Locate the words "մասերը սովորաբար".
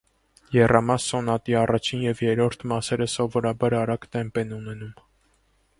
2.73-3.79